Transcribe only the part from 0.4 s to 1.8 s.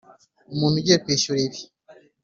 umuntu agiye kwishyura ibi.